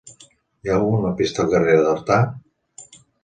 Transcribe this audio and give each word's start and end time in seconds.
Hi 0.65 0.71
ha 0.71 0.77
algun 0.77 1.03
lampista 1.07 1.45
al 1.45 1.51
carrer 1.53 1.75
d'Artà? 1.83 2.17